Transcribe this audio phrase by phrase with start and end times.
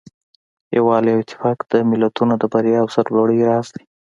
[0.77, 3.83] یووالی او اتفاق د ملتونو د بریا او سرلوړۍ راز دی.